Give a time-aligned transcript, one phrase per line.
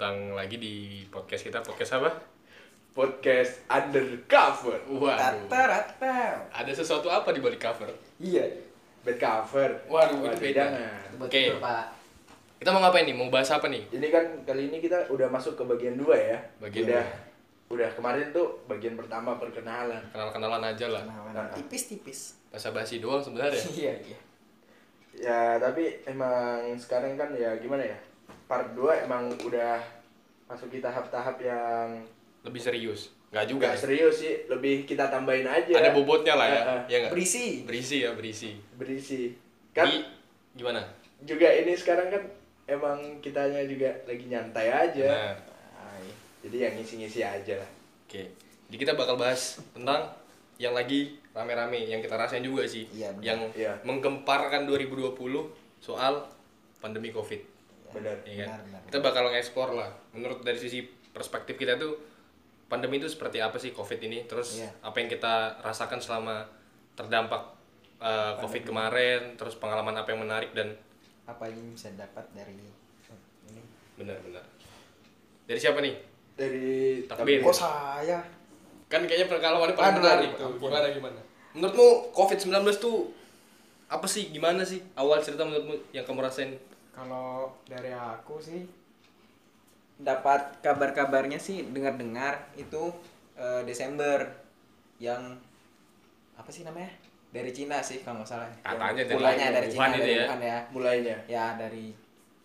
[0.00, 1.60] datang lagi di podcast kita.
[1.60, 2.08] Podcast apa?
[2.96, 4.80] podcast undercover.
[4.88, 5.44] Waduh.
[5.44, 6.40] Rata-rata.
[6.48, 7.92] Ada sesuatu apa di balik cover?
[8.16, 8.48] Iya,
[9.04, 9.68] bed cover.
[9.92, 10.72] Waduh, itu beda.
[11.20, 11.52] Oke.
[11.60, 11.84] Pak.
[12.56, 13.12] Kita mau ngapain nih?
[13.12, 13.92] Mau bahas apa nih?
[13.92, 16.38] Ini kan kali ini kita udah masuk ke bagian dua ya.
[16.64, 17.76] Bagian udah, dua.
[17.76, 20.00] udah kemarin tuh bagian pertama perkenalan.
[20.16, 21.04] Kenal-kenalan aja lah.
[21.04, 21.52] Kenalan Nah.
[21.52, 22.40] tipis-tipis.
[22.48, 23.60] Basa-basi doang sebenarnya.
[23.76, 24.18] Iya, iya.
[25.20, 28.00] Ya tapi emang sekarang kan ya gimana ya?
[28.50, 29.78] Part 2 emang udah
[30.50, 32.02] masuk di tahap-tahap yang
[32.42, 33.14] Lebih serius.
[33.30, 33.70] Nggak juga.
[33.70, 35.70] Gak serius sih, lebih kita tambahin aja.
[35.70, 36.62] Ada bobotnya lah ya.
[36.66, 36.82] Eh.
[36.90, 37.12] Ya nggak?
[37.14, 37.62] Berisi.
[37.62, 38.58] Berisi ya, berisi.
[38.74, 39.38] berisi.
[39.70, 40.02] Kan Di-
[40.58, 40.82] gimana?
[41.22, 42.22] juga ini sekarang kan
[42.66, 45.06] emang kitanya juga lagi nyantai aja.
[45.06, 45.36] Nah.
[46.40, 47.70] Jadi yang ngisi-ngisi aja lah.
[48.08, 48.22] oke.
[48.66, 50.08] Jadi kita bakal bahas tentang
[50.56, 52.88] yang lagi rame-rame yang kita rasain juga sih.
[52.90, 53.76] Iya, yang Iya.
[53.84, 56.24] menggemparkan 2020 soal
[56.80, 57.59] pandemi Covid.
[57.90, 58.16] Benar.
[58.22, 58.48] Iya kan?
[58.48, 58.80] Benar, benar.
[58.86, 59.90] Kita bakal nge-explore lah.
[60.12, 61.98] Menurut dari sisi perspektif kita tuh
[62.66, 64.24] pandemi itu seperti apa sih Covid ini?
[64.24, 64.70] Terus Iya.
[64.80, 66.46] apa yang kita rasakan selama
[66.94, 67.42] terdampak
[67.98, 70.74] uh, Covid kemarin, terus pengalaman apa yang menarik dan
[71.24, 72.70] Apa yang bisa dapat dari ini?
[73.94, 74.40] benar-benar.
[75.44, 75.92] Dari siapa nih?
[76.32, 77.44] Dari Takbir.
[77.44, 78.16] Kok saya?
[78.88, 80.46] Kan kayaknya pengalamannya paling Aduh, menarik tuh.
[80.48, 80.68] ampun.
[80.72, 81.20] Gimana gimana?
[81.52, 82.48] Menurutmu Covid-19
[82.80, 83.12] tuh
[83.86, 84.32] apa sih?
[84.32, 84.80] Gimana sih?
[84.96, 86.56] Awal cerita menurutmu yang kamu rasain?
[86.90, 87.30] Kalau
[87.64, 88.66] dari aku sih
[89.96, 92.90] dapat kabar-kabarnya sih dengar-dengar itu
[93.34, 94.24] eh, Desember
[94.96, 95.36] yang
[96.34, 96.88] apa sih namanya?
[97.30, 98.48] Dari Cina sih kalau nggak salah.
[98.60, 100.24] Katanya dari Mulanya dari Wuhan Cina itu dari ya.
[100.24, 100.58] Wuhan ya.
[100.68, 101.16] mulainya.
[101.26, 101.86] ya dari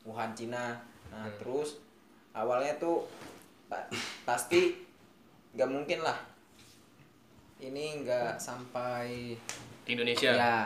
[0.03, 1.37] Wuhan Cina nah Hmm.
[1.39, 1.79] terus
[2.31, 3.07] awalnya tuh
[3.65, 3.87] pa-
[4.23, 4.83] pasti
[5.53, 6.19] nggak mungkin lah
[7.57, 9.31] ini nggak sampai
[9.81, 10.29] Di Indonesia.
[10.29, 10.57] ya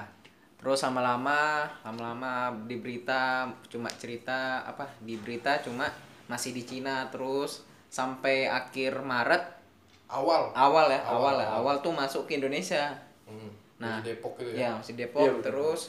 [0.59, 2.31] terus lama-lama lama-lama
[2.67, 5.87] di berita cuma cerita apa di berita cuma
[6.27, 9.57] masih di Cina terus sampai akhir Maret
[10.09, 10.51] Awal.
[10.51, 11.57] awal ya Awal, awal, ya awal.
[11.63, 12.91] awal tuh masuk ke Indonesia
[13.23, 13.53] Hmm.
[13.77, 14.69] Nah, di Depok gitu ya ya.
[14.75, 15.41] masih Depok betul.
[15.45, 15.81] terus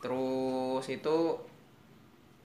[0.00, 1.16] terus itu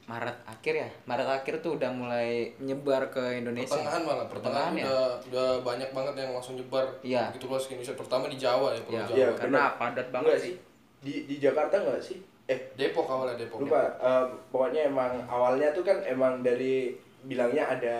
[0.10, 4.74] Maret akhir ya Maret akhir tuh udah mulai menyebar ke Indonesia Pertengahan malah, pertengahan, Pertengahan
[4.74, 4.84] ya?
[4.90, 6.86] udah udah banyak banget yang langsung nyebar.
[7.06, 7.24] Iya.
[7.38, 7.94] Gitu luas ke Indonesia.
[7.94, 9.18] Pertama di Jawa ya, Pulau ya, Jawa.
[9.22, 9.78] Iya, karena benar.
[9.78, 10.54] padat banget Enggak sih
[11.00, 12.18] Di di Jakarta enggak sih?
[12.50, 13.62] Eh, Depok awalnya Depok.
[13.62, 13.86] lupa.
[14.02, 17.98] Eh, pokoknya emang awalnya tuh kan emang dari bilangnya ada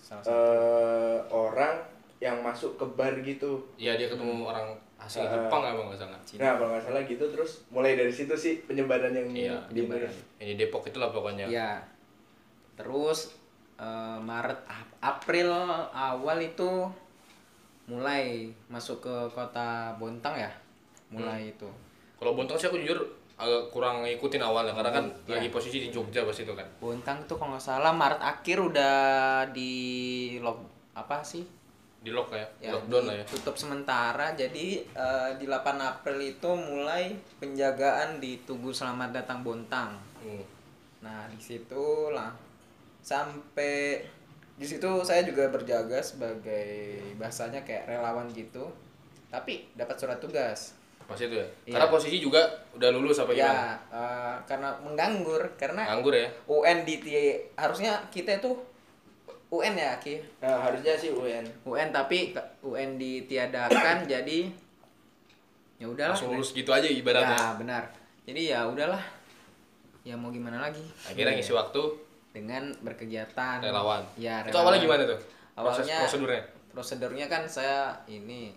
[0.00, 1.76] salah eh orang
[2.16, 3.60] yang masuk ke bar gitu.
[3.76, 6.16] Iya, dia ketemu orang asli Eh, Jepang apa nggak salah.
[6.16, 10.12] Nah, kalau nggak salah gitu terus mulai dari situ sih penyebaran yang Iya, di penyebaran.
[10.38, 11.46] Ini Depok itulah pokoknya.
[11.46, 11.76] ya
[12.74, 13.32] terus
[13.76, 15.48] eh, Maret Ap- April
[15.90, 16.88] awal itu
[17.86, 20.50] mulai masuk ke kota Bontang ya
[21.08, 21.68] mulai itu
[22.16, 22.98] Kalau Bontang sih aku jujur
[23.36, 25.36] agak kurang ngikutin awalnya karena kan Iya.
[25.36, 26.64] lagi posisi di Jogja pas itu kan.
[26.78, 28.96] Bontang tuh kalau nggak salah Maret akhir udah
[29.52, 29.72] di
[30.40, 31.44] lock apa sih
[32.06, 33.24] Di lock ya, ya, lockdown lah ya.
[33.26, 37.10] tutup sementara jadi eh, di 8 April itu mulai
[37.42, 40.42] penjagaan di Tugu Selamat Datang Bontang Hmm.
[41.02, 42.30] nah di situ lah
[42.98, 44.02] sampai
[44.58, 48.70] di situ saya juga berjaga sebagai bahasanya kayak relawan gitu
[49.30, 51.46] tapi dapat surat tugas Pas itu ya.
[51.62, 51.78] Iya.
[51.78, 52.42] Karena posisi juga
[52.74, 53.46] udah lulus apa gimana?
[53.46, 53.58] ya
[53.94, 56.26] eh, karena mengganggur karena Nganggur ya.
[56.50, 56.98] UN di
[57.54, 58.50] harusnya kita itu
[59.48, 61.44] UN ya Ki Nah, harusnya sih UN.
[61.62, 64.50] UN tapi UN ditiadakan jadi
[65.76, 67.36] ya udahlah Langsung lulus gitu aja ibaratnya.
[67.36, 67.82] ya benar
[68.24, 69.02] jadi ya udahlah
[70.02, 71.82] ya mau gimana lagi Akhirnya ngisi waktu
[72.32, 74.02] dengan berkegiatan relawan.
[74.16, 75.20] ya Itu awalnya gimana tuh?
[75.54, 76.42] Proses awalnya prosedurnya.
[76.68, 78.52] prosedurnya kan saya ini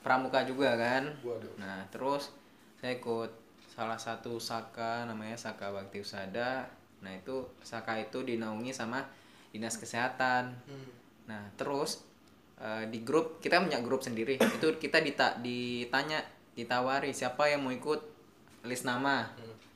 [0.00, 1.52] pramuka juga kan Waduh.
[1.56, 2.32] nah terus
[2.76, 3.30] saya ikut
[3.68, 6.66] salah satu saka namanya Saka Bakti Usada
[6.98, 9.04] nah itu saka itu dinaungi sama
[9.52, 10.54] dinas kesehatan.
[10.68, 10.90] Hmm.
[11.28, 12.08] nah terus
[12.56, 14.36] eh, di grup kita punya grup sendiri.
[14.56, 16.24] Itu kita dita ditanya
[16.58, 18.00] ditawari siapa yang mau ikut
[18.66, 19.28] list nama.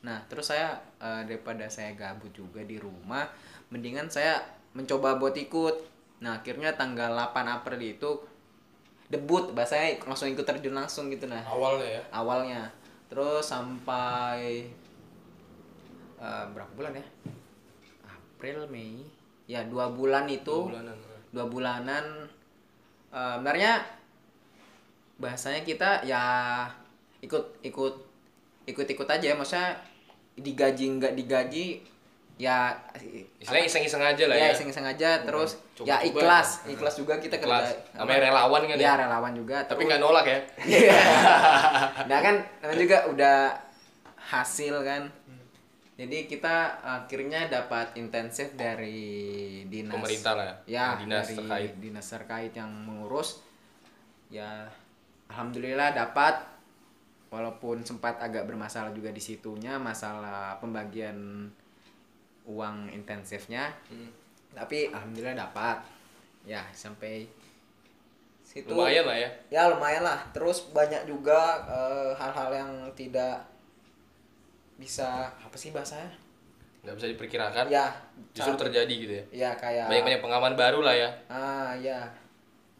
[0.03, 3.29] Nah terus saya eh, daripada saya gabut juga di rumah
[3.73, 4.43] mendingan saya
[4.77, 5.77] mencoba buat ikut.
[6.25, 8.11] Nah akhirnya tanggal 8 April itu
[9.13, 11.45] debut bahasanya langsung ikut terjun langsung gitu nah.
[11.45, 12.03] Awalnya ya.
[12.13, 12.63] awalnya.
[13.13, 14.69] Terus sampai
[16.19, 17.07] eh, berapa bulan ya?
[18.09, 20.69] April Mei ya dua bulan itu.
[20.69, 20.97] Bulanan.
[21.33, 22.05] dua bulanan.
[23.13, 23.73] Eh, sebenarnya
[25.17, 26.23] bahasanya kita ya
[27.21, 27.95] ikut ikut
[28.67, 29.35] ikut ikut aja.
[29.35, 29.77] Maksudnya
[30.33, 31.67] digaji nggak digaji
[32.41, 32.73] ya
[33.39, 34.55] Istilahnya iseng-iseng aja lah ya ya.
[34.57, 35.11] iseng-iseng aja.
[35.23, 35.87] Terus Coba-coba.
[35.87, 37.69] ya ikhlas ikhlas juga kita Kelas.
[37.71, 38.83] kerja Namanya relawan kan ya?
[38.83, 38.93] Ya.
[38.99, 39.59] relawan juga.
[39.69, 40.39] Tapi nggak nolak ya.
[42.11, 43.37] nah kan namanya juga udah
[44.23, 45.03] hasil kan
[45.93, 50.01] Jadi kita akhirnya dapat intensif dari dinas.
[50.01, 50.97] Pemerintah lah ya.
[50.97, 51.73] Dinas dari terkait.
[51.77, 53.45] dinas terkait yang mengurus.
[54.33, 54.73] Ya
[55.29, 56.49] alhamdulillah dapat.
[57.33, 61.49] Walaupun sempat agak bermasalah juga di situnya masalah pembagian
[62.45, 63.73] uang intensifnya.
[63.89, 64.11] Hmm.
[64.53, 65.81] tapi alhamdulillah dapat.
[66.45, 67.25] Ya sampai
[68.45, 68.69] situ.
[68.69, 69.31] Lumayan lah ya.
[69.49, 70.21] ya lumayan lah.
[70.37, 73.52] Terus banyak juga eh, hal-hal yang tidak
[74.77, 76.11] bisa apa sih bahasanya?
[76.83, 77.65] Nggak bisa diperkirakan.
[77.69, 77.87] Ya
[78.33, 79.25] justru saat- terjadi gitu ya.
[79.31, 81.11] Ya kayak banyak banyak pengalaman baru lah ya.
[81.27, 82.07] Ah ya.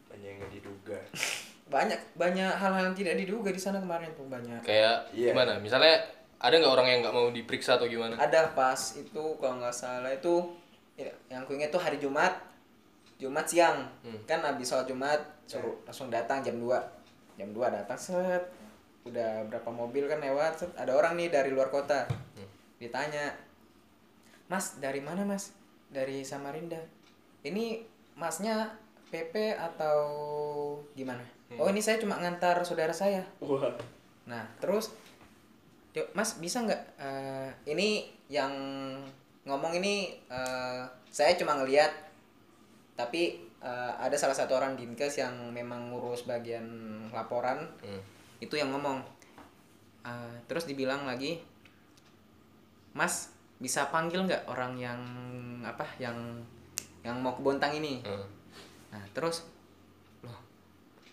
[0.07, 0.99] Banyak yang diduga.
[1.63, 4.61] Banyak banyak hal-hal yang tidak diduga di sana kemarin tuh banyak.
[4.61, 5.31] Kayak Iya.
[5.33, 5.57] gimana?
[5.57, 5.95] Misalnya
[6.37, 8.13] ada nggak orang yang nggak mau diperiksa atau gimana?
[8.13, 10.53] Ada pas itu kalau nggak salah itu
[10.93, 12.35] ya, yang ku ingat tuh hari Jumat.
[13.15, 13.87] Jumat siang.
[14.03, 14.19] Hmm.
[14.27, 16.77] kan habis sholat Jumat suruh langsung datang jam 2
[17.33, 18.43] jam 2 datang set
[19.03, 20.71] udah berapa mobil kan lewat set.
[20.79, 22.07] Ada orang nih dari luar kota.
[22.07, 22.49] Hmm.
[22.79, 23.31] ditanya
[24.51, 25.55] Mas dari mana Mas?
[25.91, 26.79] Dari Samarinda.
[27.43, 27.83] Ini
[28.19, 28.75] Masnya
[29.09, 29.99] PP atau
[30.97, 31.23] gimana?
[31.49, 31.61] Hmm.
[31.61, 33.23] oh ini saya cuma ngantar saudara saya.
[33.39, 33.71] Wah.
[34.25, 34.95] Nah, terus
[35.93, 38.49] Yuk, Mas bisa nggak eh, ini yang
[39.45, 40.81] ngomong ini eh,
[41.13, 41.93] saya cuma ngelihat
[42.97, 46.65] tapi eh, ada salah satu orang dinkes yang memang ngurus bagian
[47.13, 47.69] laporan.
[47.85, 48.01] Hmm.
[48.43, 49.01] Itu yang ngomong
[50.03, 51.39] Eh, terus dibilang lagi
[52.91, 53.31] Mas
[53.63, 54.99] bisa panggil nggak orang yang
[55.63, 56.43] apa yang
[57.07, 58.27] yang mau ke Bontang ini Hmm.
[58.93, 59.47] Nah, terus
[60.21, 60.37] loh,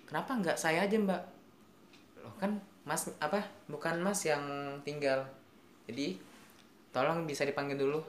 [0.05, 1.23] kenapa nggak saya aja, Mbak?
[2.21, 3.41] Loh, kan Mas apa?
[3.73, 4.45] Bukan Mas yang
[4.85, 5.25] tinggal.
[5.89, 6.21] Jadi
[6.93, 8.05] tolong bisa dipanggil dulu.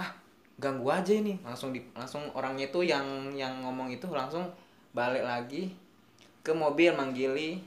[0.00, 0.16] Ah,
[0.56, 1.36] ganggu aja ini.
[1.44, 3.04] Langsung di langsung orangnya itu yang
[3.36, 4.48] yang ngomong itu langsung
[4.96, 5.76] balik lagi
[6.40, 7.60] ke mobil manggili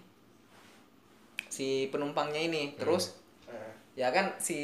[1.59, 2.71] si penumpangnya ini.
[2.73, 4.59] Terus Eh, ya kan si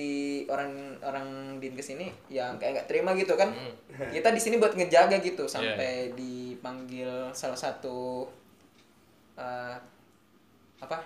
[0.47, 0.71] orang
[1.01, 1.27] orang
[1.57, 4.07] dinkes ini yang kayak nggak terima gitu kan Hmm.
[4.07, 8.29] kita di sini buat ngejaga gitu sampai dipanggil salah satu
[9.35, 9.75] eh,
[10.77, 10.97] apa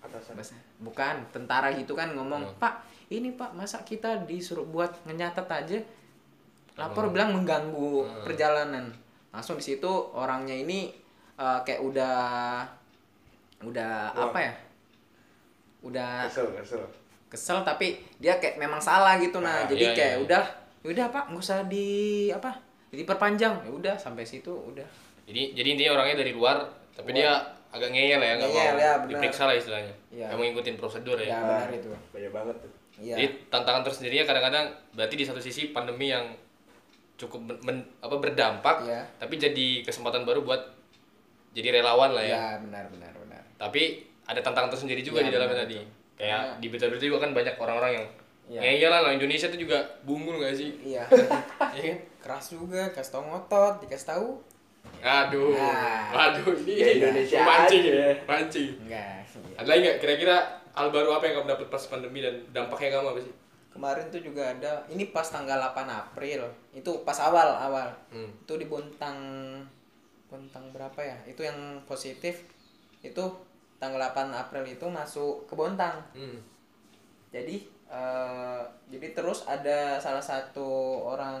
[0.00, 0.36] atasan
[0.78, 2.60] bukan tentara gitu kan ngomong Hmm.
[2.60, 2.74] pak
[3.08, 5.78] ini pak masa kita disuruh buat ngenyatet aja
[6.76, 8.22] lapor bilang mengganggu Hmm.
[8.22, 8.92] perjalanan
[9.30, 10.92] langsung di situ orangnya ini
[11.34, 12.16] eh, kayak udah
[13.62, 14.28] udah Wah.
[14.28, 14.52] apa ya
[15.80, 16.82] udah kesel kesel.
[17.30, 19.64] kesel tapi dia kayak memang salah gitu nah.
[19.64, 20.24] Ah, jadi iya, kayak iya.
[20.26, 20.44] udah
[20.80, 21.88] udah pak nggak usah di
[22.32, 22.50] apa
[22.90, 23.54] diperpanjang.
[23.64, 24.84] Ya udah sampai situ udah.
[25.24, 26.58] Jadi jadi intinya orangnya dari luar
[26.90, 27.30] tapi dia
[27.70, 29.94] agak ngeyel ya nggak Ngeyel, mau ya, diperiksa lah istilahnya.
[30.10, 30.26] Iya.
[30.26, 31.30] nggak mau ngikutin prosedur ya.
[31.30, 31.88] Ya, benar itu.
[32.10, 32.72] banyak banget tuh.
[33.00, 33.14] Iya.
[33.16, 36.34] Jadi tantangan tersendirinya kadang-kadang berarti di satu sisi pandemi yang
[37.14, 39.04] cukup men- men- apa berdampak Iya.
[39.22, 40.60] tapi jadi kesempatan baru buat
[41.54, 42.34] jadi relawan lah ya.
[42.36, 43.42] Ya benar benar benar.
[43.54, 45.86] Tapi ada tantangan tersendiri juga Iya, di dalamnya tadi itu.
[46.16, 48.06] kayak Karena- di berita-berita juga kan banyak orang-orang yang
[48.46, 48.60] Iya.
[48.60, 51.02] ngeyel lah Indonesia itu juga bungul gak sih iya
[51.72, 51.98] Iya kan?
[52.20, 54.28] keras juga kasih tau ngotot dikasih tahu
[54.98, 56.10] aduh Nah.
[56.10, 58.10] waduh ini Ya, Indonesia mancing aja.
[58.24, 59.22] mancing enggak
[59.54, 60.36] ada lagi nggak kira-kira
[60.70, 63.34] hal baru apa yang kamu dapat pas pandemi dan dampaknya kamu apa sih
[63.70, 66.42] kemarin tuh juga ada ini pas tanggal 8 April
[66.72, 68.42] itu pas awal awal hmm.
[68.42, 69.18] itu di Bontang
[70.26, 71.54] Bontang berapa ya itu yang
[71.84, 72.46] positif
[73.00, 73.24] itu
[73.80, 75.98] tanggal 8 April itu masuk ke Bontang.
[76.12, 76.36] Hmm.
[77.30, 77.56] jadi
[77.86, 80.66] eh, jadi terus ada salah satu
[81.06, 81.40] orang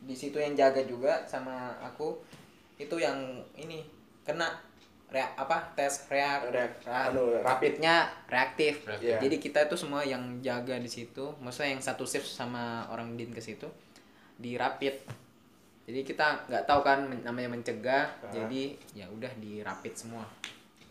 [0.00, 2.18] di situ yang jaga juga sama aku.
[2.78, 3.18] Itu yang
[3.52, 3.82] ini
[4.22, 4.46] kena
[5.08, 8.84] rea apa tes reak, Reak- ra- anu, rapidnya reaktif.
[8.84, 9.08] Reaktif.
[9.08, 9.18] Iya.
[9.18, 11.34] jadi kita itu semua yang jaga di situ.
[11.40, 13.66] Maksudnya yang satu shift sama orang dinkes itu
[14.36, 14.94] di rapid.
[15.88, 18.06] Jadi kita nggak tahu kan namanya mencegah.
[18.20, 18.30] Ah.
[18.30, 20.22] jadi ya udah di rapid semua.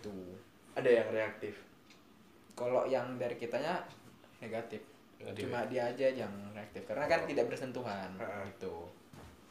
[0.02, 0.36] Tuh
[0.78, 1.58] ada yang reaktif
[2.54, 3.82] kalau yang dari kitanya
[4.38, 4.82] negatif.
[5.18, 8.46] Negatif Cuma dia aja yang reaktif karena kan tidak bersentuhan Ah.
[8.46, 8.86] gitu.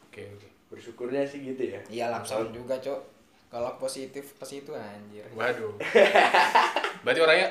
[0.01, 2.99] oke oke bersyukurnya sih gitu ya Iya langsung juga, Cok.
[3.47, 5.23] Kalau positif pas itu anjir.
[5.29, 5.75] waduh
[7.03, 7.47] berarti orangnya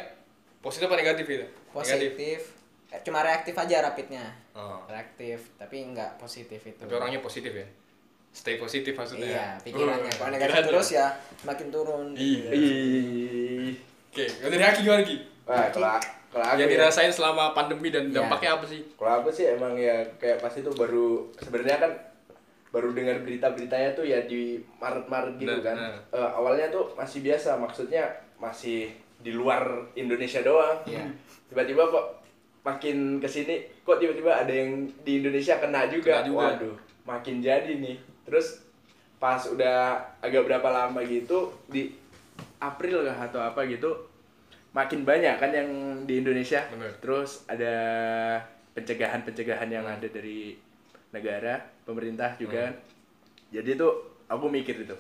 [0.59, 2.41] positif apa negatif gitu negatif Positif.
[2.87, 4.25] Eh, cuma reaktif aja rapidnya.
[4.53, 4.79] oh.
[4.87, 6.77] Reaktif, tapi enggak positif itu.
[6.79, 7.67] tapi orangnya positif ya
[8.31, 10.09] stay positif maksudnya Iya, pikirannya.
[10.11, 11.07] Oh, Kalau negatif terus ya
[11.43, 12.13] makin turun.
[12.13, 12.53] Iya.
[12.53, 13.46] Ih.
[14.17, 15.17] Oke dari Haki gimana Ki?
[15.45, 15.93] Wah, kalau
[16.33, 18.25] kalau aku yang ya, dirasain selama pandemi dan Iya.
[18.25, 21.93] dampaknya apa sih kalau aku sih emang ya kayak pas itu baru sebenarnya kan
[22.73, 25.77] baru dengar berita-beritanya tuh ya di Maret-Maret gitu Nah, kan.
[25.77, 25.97] nah.
[26.13, 28.05] Eh, awalnya tuh masih biasa, maksudnya
[28.37, 30.77] masih di luar Indonesia doang.
[30.85, 31.09] Iya.
[31.49, 32.07] Tiba-tiba kok
[32.61, 36.21] makin ke sini kok tiba-tiba ada yang di Indonesia kena juga.
[36.21, 36.47] Kena juga.
[36.53, 37.97] Waduh, makin jadi nih.
[38.27, 38.61] Terus
[39.17, 41.97] pas udah agak berapa lama gitu di
[42.59, 43.89] April kah atau apa gitu
[44.77, 45.69] makin banyak kan yang
[46.05, 46.69] di Indonesia.
[46.69, 46.93] Bener.
[47.01, 47.75] Terus ada
[48.71, 50.53] pencegahan-pencegahan yang ada dari
[51.11, 52.69] negara, pemerintah juga.
[52.69, 52.75] kan.
[53.49, 53.93] Jadi tuh
[54.29, 54.93] aku mikir itu.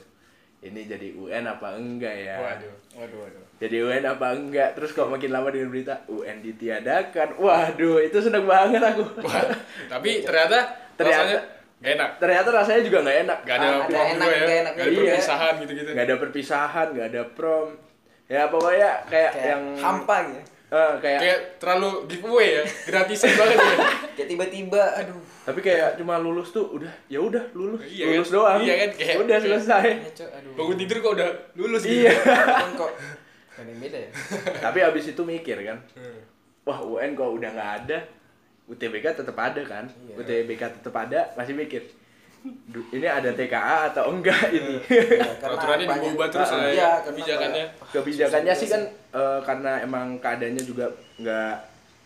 [0.56, 2.40] Ini jadi UN apa enggak ya?
[2.40, 2.74] Waduh.
[2.96, 3.44] Waduh, waduh.
[3.60, 4.72] Jadi UN apa enggak?
[4.72, 7.36] Terus kok makin lama dengan berita UN ditiadakan.
[7.36, 9.04] Waduh, itu seneng banget aku.
[9.20, 9.44] Wah,
[9.92, 11.38] tapi ternyata Ternyata- rasanya
[11.76, 12.10] gak enak.
[12.16, 13.38] Ternyata rasanya juga nggak enak.
[13.44, 14.40] Gak ada Ada enak, juga ya.
[14.40, 15.88] nggak enak Gak ada perpisahan gitu-gitu.
[15.92, 17.68] Nggak ada perpisahan, nggak ada prom.
[18.26, 20.42] Ya pokoknya kayak, Kayak yang hampa gitu.
[20.66, 22.62] Eh, kayak Kayak terlalu giveaway ya.
[22.84, 23.74] Gratisan banget ya.
[24.16, 25.20] Kayak tiba-tiba aduh.
[25.46, 28.34] tapi kayak cuma lulus tuh udah ya udah lulus Iya lulus kan?
[28.34, 28.90] doang Iya kan?
[28.92, 30.52] Kayak- udah kayak- selesai Ya, aduh.
[30.56, 32.02] Bangun tidur kok udah lulus gitu.
[32.02, 32.90] iya Kan kok
[33.56, 34.10] beda ya?
[34.64, 36.18] tapi abis itu mikir kan Hmm.
[36.62, 37.98] wah UN kok udah nggak ada
[38.66, 40.14] UTBK tetap ada kan Iya.
[40.18, 41.94] UTBK tetap ada masih mikir "Du-
[42.88, 45.32] ini ada TKA atau enggak ini Ya,
[45.86, 46.90] banyak- diubah terus Ah, lah iya, ya.
[47.02, 47.64] Kebijakannya.
[47.88, 50.86] kebijakannya sih kan eh, karena emang keadaannya juga
[51.16, 51.54] nggak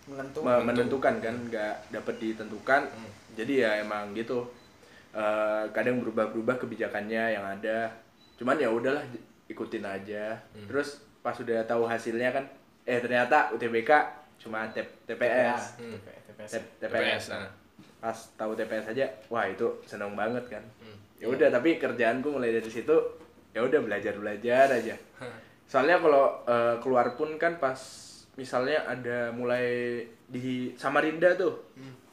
[0.06, 0.38] menentu.
[0.40, 3.10] me- menentukan kan nggak dapat ditentukan Hmm.
[3.32, 4.46] jadi ya emang gitu
[5.10, 7.90] Eh, kadang berubah-berubah kebijakannya yang ada
[8.38, 9.02] cuman ya udahlah
[9.44, 10.70] ikutin aja Hmm.
[10.70, 12.46] terus pas udah tahu hasilnya kan
[12.84, 13.90] eh ternyata UTBK
[14.38, 15.98] cuma TPS Hmm.
[15.98, 16.50] TPS.
[16.54, 17.50] TPS, TPS nah.
[18.00, 20.96] Pas tahu TPS aja wah itu seneng banget kan Hmm.
[21.16, 22.96] ya udah tapi kerjaanku mulai dari situ
[23.50, 24.96] ya udah belajar belajar aja
[25.70, 27.76] soalnya kalau eh, keluar pun kan pas
[28.34, 31.60] misalnya ada mulai di Samarinda tuh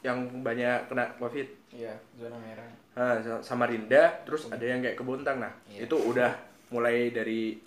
[0.00, 2.64] yang banyak kena covid Iya, zona merah.
[2.94, 5.84] Nah, Sa- Samarinda terus ada yang kayak Kebontang nah Iya.
[5.84, 6.32] itu udah
[6.68, 7.60] mulai dari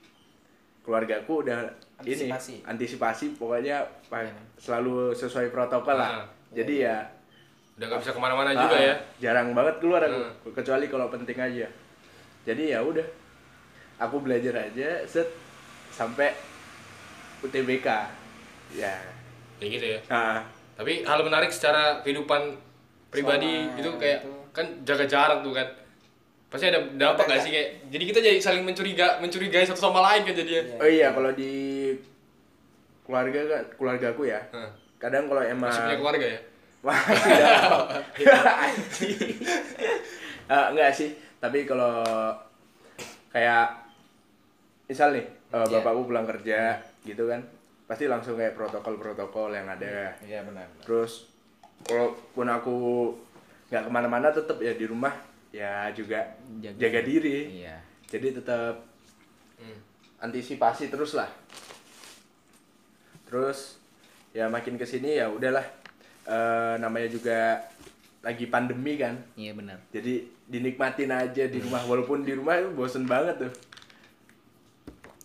[0.82, 2.54] keluargaku udah Antisipasi.
[2.56, 4.34] ini antisipasi pokoknya Iya.
[4.58, 6.96] selalu sesuai protokol lah Ah, jadi ya
[7.74, 8.96] Udah gak bisa ke mana-mana ah, juga ah, ya.
[9.20, 10.54] jarang banget keluar aku Hmm.
[10.54, 11.68] kecuali kalau penting aja
[12.42, 13.06] jadi ya udah
[13.98, 15.30] aku belajar aja set
[15.90, 16.34] sampai
[17.42, 17.88] UTBK
[18.72, 18.96] ya
[19.56, 20.00] Kayak gitu ya.
[20.08, 20.42] nah,
[20.74, 22.58] Tapi hal menarik secara kehidupan
[23.08, 24.34] pribadi Selama gitu kayak itu.
[24.52, 25.68] kan jaga jarak tuh kan.
[26.48, 30.22] Pasti ada dampak gak sih kayak jadi kita jadi saling mencuriga mencurigai satu sama lain
[30.24, 30.62] kan jadinya.
[30.66, 30.76] Iya.
[30.76, 31.52] oh iya kalau di
[33.04, 34.70] keluarga kan keluargaku ya Hah.
[34.98, 36.40] kadang kalau emang Masih punya keluarga ya?
[36.82, 38.04] Masih dapat.
[38.26, 39.18] Anjing.
[40.52, 41.10] Eh, enggak sih,
[41.40, 42.04] tapi kalau
[43.30, 43.72] kayak
[44.84, 45.80] misal nih, eh, Iya.
[45.80, 47.40] bapakku pulang kerja gitu kan,
[47.86, 50.12] pasti langsung kayak protokol-protokol yang ada.
[50.20, 50.68] Iya benar.
[50.84, 51.32] Terus
[51.88, 52.76] walaupun aku
[53.68, 55.16] nggak ke mana-mana tetap ya di rumah
[55.50, 56.20] ya juga
[56.60, 57.64] Jaga- jaga, diri.
[57.64, 57.80] Iya.
[58.06, 58.76] Jadi tetap
[59.56, 59.80] Hmm.
[60.20, 61.32] antisipasi terus lah.
[63.24, 63.80] Terus
[64.32, 65.64] ya makin ke sini ya udahlah
[66.22, 67.58] Eh, namanya juga
[68.22, 69.18] lagi pandemi kan.
[69.34, 69.82] Iya benar.
[69.90, 73.54] Jadi dinikmatin aja di rumah walaupun di rumah itu bosen banget tuh.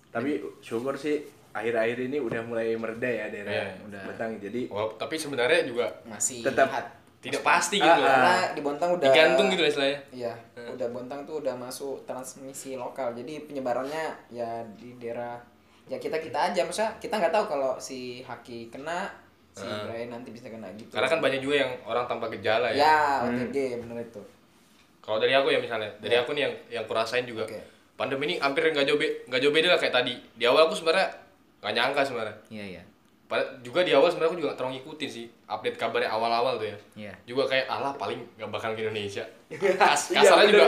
[0.09, 1.21] Tapi syukur sih
[1.53, 4.03] akhir-akhir ini udah mulai mereda ya daerah Iya, udah.
[4.09, 4.33] Betang.
[4.39, 6.87] Jadi Wah, tapi sebenarnya juga Masih Tetap- lihat.
[7.17, 8.07] tidak pasti gitu Ah, ah.
[8.07, 9.99] Karena di Bontang udah Digantung gitu lah istilahnya.
[10.11, 10.33] Iya,
[10.71, 13.13] udah Bontang tuh udah masuk transmisi lokal.
[13.13, 15.37] Jadi penyebarannya ya di daerah
[15.85, 19.11] ya kita kita aja masa kita nggak tahu kalau si Haki kena
[19.57, 19.89] si Ah.
[19.89, 20.93] Brian nanti bisa kena gitu.
[20.93, 22.77] Karena kan banyak juga yang orang tanpa gejala ya.
[22.77, 24.21] ya OTG bener itu.
[25.01, 27.49] Kalau dari aku ya misalnya, dari aku nih yang yang kurasain juga.
[27.49, 27.57] Oke.
[27.97, 30.13] Pandemi ini hampir nggak jauh nggak jauh beda lah kayak tadi.
[30.37, 31.09] Di awal aku sebenarnya
[31.59, 32.37] nggak nyangka sebenarnya.
[32.51, 32.83] Iya iya.
[33.27, 36.77] Pada- juga di awal sebenarnya aku juga terlalu ngikutin sih update kabarnya awal-awal tuh ya.
[36.95, 37.13] Iya.
[37.25, 39.25] Juga kayak alah paling nggak bakal ke Indonesia.
[39.81, 40.67] Kas, Iya, kasarnya bener juga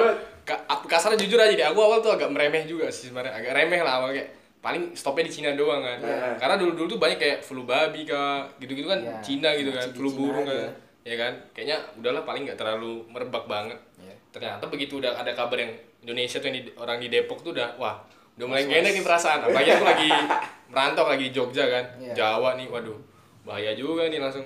[0.48, 1.66] ka- kasarnya jujur aja deh.
[1.66, 3.36] Aku awal tuh agak meremeh juga sih sebenarnya.
[3.36, 5.98] Agak remeh lah awal kayak paling stopnya di Cina doang kan.
[5.98, 6.34] Iya.
[6.34, 9.18] Karena dulu-dulu tuh banyak kayak flu babi kah gitu-gitu kan Iya.
[9.20, 10.66] Cina gitu kan, flu burung aja.
[10.66, 10.70] kan.
[11.04, 11.32] Ya kan?
[11.52, 13.78] Kayaknya udahlah paling nggak terlalu merebak banget.
[13.96, 14.14] Iya.
[14.30, 17.74] Ternyata begitu udah ada kabar yang Indonesia tuh yang di- orang di Depok tuh udah
[17.76, 17.96] wah
[18.34, 19.38] udah mulai gak enak nih perasaan.
[19.40, 20.08] Apalagi aku lagi
[20.70, 22.12] merantau lagi di Jogja kan, Iya.
[22.14, 22.98] Jawa nih, waduh
[23.42, 24.44] bahaya juga nih langsung.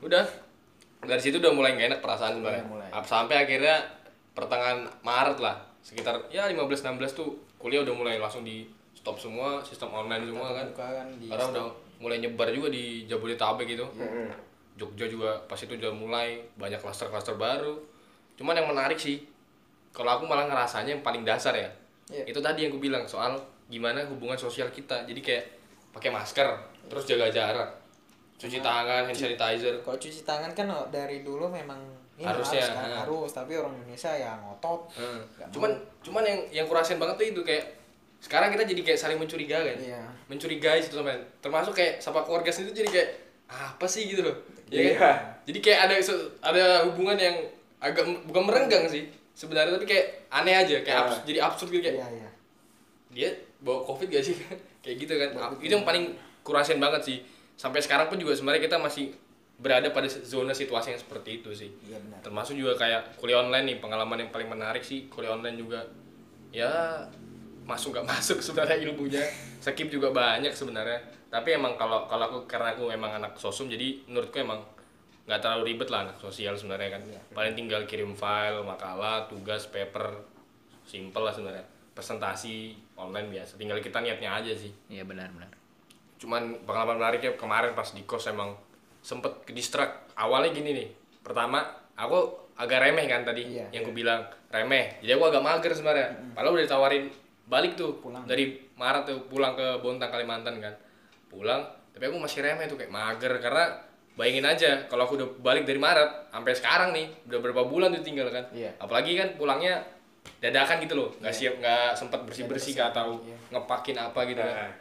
[0.00, 0.24] Udah
[1.00, 2.64] dari situ udah mulai gak enak perasaan sebenarnya.
[3.00, 3.76] Sampai akhirnya
[4.30, 8.64] pertengahan Maret lah, sekitar ya 15-16 tuh kuliah udah mulai langsung di
[9.10, 10.66] stop semua, sistem online semua kan.
[10.70, 11.66] Kan Karena udah
[11.98, 13.82] mulai nyebar juga di Jabodetabek gitu.
[13.98, 14.30] Mm-mm.
[14.78, 17.74] Jogja juga pas itu udah mulai banyak klaster-klaster baru.
[18.38, 19.26] Cuman yang menarik sih,
[19.90, 21.66] kalau aku malah ngerasanya yang paling dasar ya.
[22.06, 22.30] Iya.
[22.30, 23.34] Itu tadi yang aku bilang soal
[23.66, 25.02] gimana hubungan sosial kita.
[25.10, 25.44] Jadi kayak
[25.90, 26.46] pakai masker,
[26.86, 27.66] terus jaga jarak,
[28.38, 29.82] cuci tangan, hand sanitizer.
[29.82, 31.82] Kalau cuci tangan kan dari dulu memang
[32.14, 32.96] ini Harusnya, harus, kan, ha.
[33.02, 34.86] harus, tapi orang Indonesia ya ngotot.
[34.94, 35.20] Hmm.
[35.50, 37.79] Cuman cuman yang yang kurasain banget tuh itu kayak
[38.20, 39.76] sekarang kita jadi kayak saling mencurigai.
[39.76, 40.04] Iya.
[40.26, 41.24] Mencurigai satu sama lain.
[41.40, 43.10] Termasuk kayak sama keluarga sendiri jadi kayak
[43.48, 44.36] apa sih gitu loh.
[44.68, 44.94] Ya Iya.
[44.94, 45.16] kan?
[45.42, 45.94] Jadi kayak ada
[46.44, 47.36] ada hubungan yang
[47.78, 51.04] agak bukan merenggang sih sebenarnya tapi kayak aneh aja kayak Ah.
[51.08, 52.30] abs- jadi absurd gitu kayak Iya, iya.
[53.10, 54.36] dia bawa covid gak sih
[54.84, 56.12] kayak gitu kan itu yang paling
[56.42, 57.18] kurasain banget sih
[57.56, 59.16] sampai sekarang pun juga sebenarnya kita masih
[59.56, 62.20] berada pada zona situasi yang seperti itu sih Iya benar.
[62.20, 65.80] termasuk juga kayak kuliah online nih pengalaman yang paling menarik sih kuliah online juga
[66.50, 66.68] ya
[67.70, 69.22] masuk gak masuk sebenarnya ilmunya.
[69.62, 70.98] Skip juga banyak sebenarnya.
[71.30, 74.58] Tapi emang kalau kalau aku karena aku emang anak sosum jadi menurutku emang
[75.30, 77.02] nggak terlalu ribet lah anak sosial sebenarnya kan.
[77.30, 80.26] Paling tinggal kirim file makalah tugas paper
[80.82, 81.62] simple lah sebenarnya.
[81.94, 83.54] Presentasi online biasa.
[83.54, 84.74] Tinggal kita niatnya aja sih.
[84.90, 85.54] Iya benar benar.
[86.20, 88.52] cuman pengalaman menariknya kemarin pas di kos emang
[89.00, 90.88] sempet ke distract awalnya gini nih.
[91.24, 91.64] Pertama
[91.96, 92.28] aku
[92.60, 94.20] agak remeh kan tadi Iya, yang aku bilang.
[94.52, 95.00] Remeh.
[95.00, 96.10] Jadi aku agak mager sebenarnya.
[96.36, 97.04] Padahal udah ditawarin
[97.50, 98.22] balik tuh Pulang.
[98.24, 100.72] dari Maret tuh pulang ke Bontang Kalimantan kan
[101.26, 103.66] pulang tapi aku masih remeh tuh kayak mager karena
[104.12, 108.00] bayangin aja kalau aku udah balik dari Maret sampai sekarang nih udah berapa bulan tuh
[108.00, 108.70] tinggal kan Iya.
[108.76, 109.82] apalagi kan pulangnya
[110.38, 113.36] dadakan gitu loh nggak siap nggak sempat bersih bersih atau Iya.
[113.50, 114.72] ngepakin apa gitu kan Nah,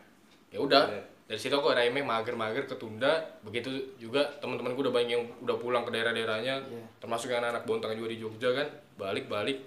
[0.49, 1.01] ya udah Iya.
[1.25, 3.11] dari situ aku remeh mager-mager ketunda
[3.41, 6.83] begitu juga teman-temanku udah banyak yang udah pulang ke daerah-daerahnya Iya.
[6.99, 9.61] termasuk yang anak bontang juga di Jogja kan balik-balik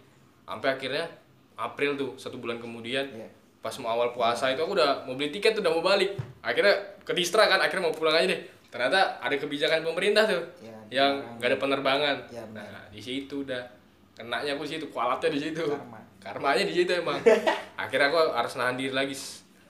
[0.45, 1.07] sampai akhirnya
[1.55, 3.29] April tuh satu bulan kemudian Iya.
[3.59, 6.15] pas mau awal puasa itu aku udah mau beli tiket tuh udah mau balik.
[6.41, 8.41] Akhirnya ke distra kan akhirnya mau pulang aja deh.
[8.69, 12.17] Ternyata ada kebijakan pemerintah tuh Iya, yang nggak ada penerbangan.
[12.27, 12.67] Iya, benar.
[12.67, 13.63] nah di situ udah.
[14.13, 15.65] Kenanya aku di situ kualatnya di situ.
[15.65, 15.99] Karma.
[16.19, 17.19] karmanya di situ emang.
[17.83, 19.17] Akhirnya aku harus nahan diri lagi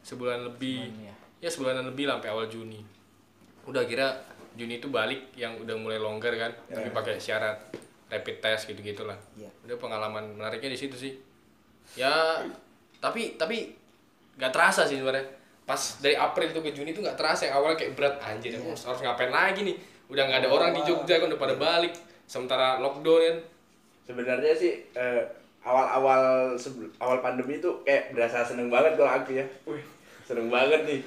[0.02, 0.88] sebulan lebih.
[0.88, 1.14] Sebulan, ya.
[1.38, 2.80] ya sebulanan lebih sampai awal Juni.
[3.64, 4.08] Udah kira
[4.52, 7.56] Juni itu balik yang udah mulai longgar kan tapi pakai syarat
[8.06, 9.48] rapid test gitu gitulah Iya.
[9.64, 11.16] udah pengalaman menariknya di situ sih
[11.98, 12.40] ya
[13.02, 13.74] tapi tapi
[14.38, 15.26] nggak terasa sih sebenarnya.
[15.62, 18.74] Pas dari April tuh ke Juni tuh nggak terasa yang awalnya kayak berat anjir aku
[18.74, 19.76] harus ngapain lagi nih?
[20.10, 21.94] Udah nggak ada orang di Jogja kan udah pada balik
[22.26, 23.36] sementara lockdown kan.
[24.02, 25.22] Sebenarnya sih eh,
[25.62, 26.54] awal-awal
[26.98, 29.46] awal pandemi itu kayak berasa seneng banget kalau aku ya.
[29.66, 29.82] Wih,
[30.26, 31.00] seneng banget nih.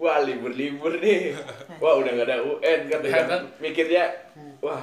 [0.00, 1.34] Wah libur-libur nih.
[1.82, 3.42] Wah udah gak ada UN kan udah kan?
[3.58, 4.04] mikirnya
[4.64, 4.80] wah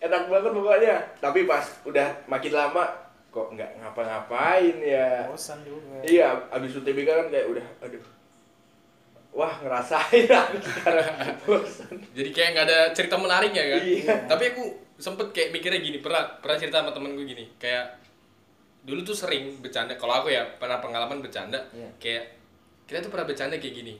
[0.00, 0.96] enak banget pokoknya.
[1.20, 2.84] Tapi pas udah makin lama
[3.32, 6.04] kok nggak ngapa-ngapain ya Bosan juga.
[6.04, 8.04] iya abis UTBK kan kayak udah aduh
[9.32, 11.08] wah ngerasain aku sekarang
[11.42, 14.14] bosan jadi kayak nggak ada cerita menariknya kan Iya.
[14.28, 14.62] tapi aku
[14.94, 17.96] sempet kayak mikirnya gini pernah pernah cerita sama temen gue gini kayak
[18.82, 21.88] dulu tuh sering bercanda kalau aku ya pernah pengalaman bercanda Iya.
[21.96, 22.24] kayak
[22.84, 23.94] kita tuh pernah bercanda kayak gini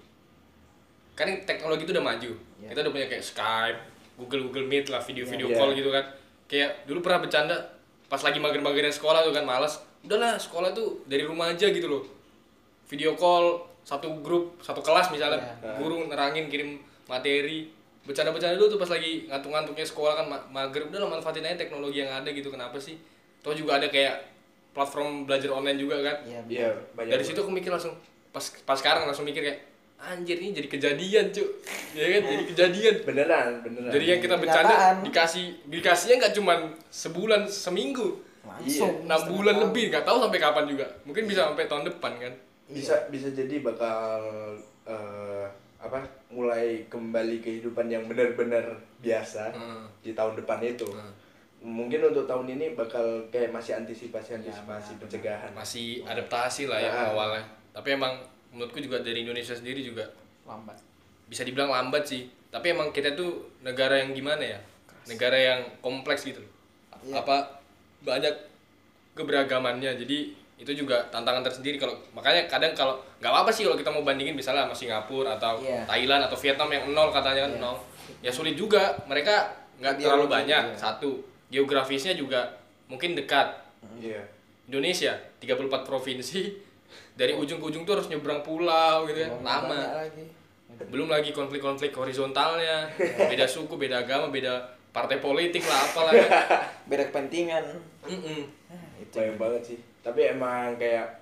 [1.13, 2.69] kan teknologi tuh udah maju Iya.
[2.69, 3.81] kita udah punya kayak Skype
[4.15, 5.57] Google Google Meet lah video-video Iya.
[5.57, 6.05] call gitu kan
[6.45, 7.57] kayak dulu pernah bercanda
[8.13, 12.05] pas lagi mager-magernya sekolah tuh kan malas udahlah sekolah tuh dari rumah aja gitu loh.
[12.93, 15.41] Video call satu grup satu kelas misalnya.
[15.41, 15.81] Iya.
[15.81, 16.77] guru nerangin kirim
[17.09, 17.73] materi.
[18.05, 20.93] Bercanda-bercanda dulu tuh pas lagi ngantuk-ngantuknya sekolah kan ma- mager.
[20.93, 23.01] Udah lah manfaatin aja teknologi yang ada gitu kenapa sih?
[23.41, 24.29] Toh juga ada kayak
[24.77, 26.17] platform belajar online juga kan.
[26.29, 26.41] Iya.
[26.53, 27.97] iya banyak dari situ aku mikir langsung
[28.29, 29.72] pas pas sekarang langsung mikir kayak
[30.03, 31.47] anjir ini jadi kejadian cuy
[31.95, 34.67] ya kan jadi kejadian beneran beneran jadi yang kita Kenyataan.
[34.67, 39.07] bercanda dikasih dikasihnya nggak cuman sebulan seminggu Langsung.
[39.07, 39.65] enam setengah bulan tahun.
[39.65, 42.33] lebih nggak tahu sampai kapan juga mungkin bisa sampai tahun depan kan
[42.67, 44.19] bisa bisa jadi bakal
[44.85, 45.47] eh,
[45.79, 48.67] apa mulai kembali kehidupan yang benar-benar
[48.99, 49.87] biasa Hmm.
[49.99, 51.15] di tahun depan itu Hmm.
[51.63, 57.07] mungkin untuk tahun ini bakal kayak masih antisipasi antisipasi pencegahan masih adaptasi lah ya Ah.
[57.09, 58.19] awalnya tapi emang
[58.53, 60.05] menurutku juga dari Indonesia sendiri juga
[60.45, 60.77] Lambat.
[61.27, 64.61] bisa dibilang lambat sih tapi emang kita tuh negara yang gimana ya
[65.07, 66.53] negara yang kompleks gitu loh
[67.03, 67.19] Iya.
[67.19, 67.59] apa
[68.01, 68.31] banyak
[69.13, 70.19] keberagamannya jadi
[70.57, 74.33] itu juga tantangan tersendiri kalau makanya kadang kalau nggak apa-apa sih kalau kita mau bandingin
[74.33, 75.83] misalnya sama Singapura atau Iya.
[75.85, 77.61] Thailand atau Vietnam yang nol katanya kan Iya.
[77.61, 77.77] nol
[78.23, 79.51] ya sulit juga mereka
[79.83, 80.79] nggak terlalu banyak iya.
[80.79, 81.19] satu
[81.51, 82.47] geografisnya juga
[82.87, 83.59] mungkin dekat
[83.99, 84.23] iya
[84.71, 86.41] Indonesia 34 provinsi
[87.13, 90.25] dari ujung ke ujung tuh harus nyebrang pulau gitu kan Oh, lama lagi.
[90.85, 96.31] belum lagi konflik-konflik horizontalnya beda suku beda agama beda partai politik lah apalah kan
[96.91, 97.65] Beda kepentingan.
[98.03, 98.41] Mm-mm.
[98.67, 99.15] Nah, itu.
[99.15, 101.21] banyak banget sih tapi emang kayak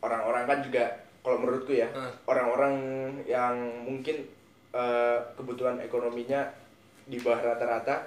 [0.00, 0.84] orang-orang kan juga
[1.20, 2.10] kalau menurutku ya Hmm.
[2.26, 2.74] orang-orang
[3.24, 4.24] yang mungkin
[4.70, 6.48] eh, kebutuhan ekonominya
[7.04, 8.06] di bawah rata-rata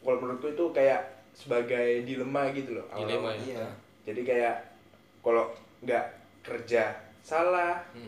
[0.00, 1.02] kalau menurutku itu kayak
[1.32, 3.66] sebagai dilema gitu loh dilema ya Iya.
[4.04, 4.54] jadi kayak
[5.20, 6.04] kalau nggak
[6.44, 8.06] kerja salah Hmm.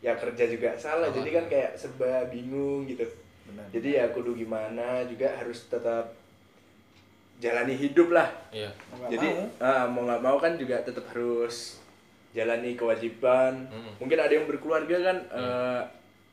[0.00, 1.14] ya kerja juga salah Salah.
[1.14, 3.04] jadi kan kayak serba bingung gitu
[3.44, 3.64] Benar.
[3.70, 6.08] jadi ya kudu gimana juga harus tetap
[7.36, 9.46] jalani hidup lah iya Mau jadi mau.
[9.60, 11.82] ah, mau nggak mau kan juga tetap harus
[12.30, 13.92] jalani kewajiban Mm.
[13.98, 15.82] mungkin ada yang berkeluarga kan eh,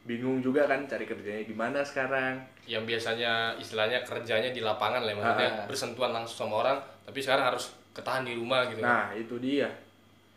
[0.01, 5.15] bingung juga kan cari kerjanya gimana sekarang yang biasanya istilahnya kerjanya di lapangan lah ya,
[5.15, 5.65] maksudnya Ah.
[5.65, 9.69] bersentuhan langsung sama orang tapi sekarang harus ketahan di rumah gitu nah itu dia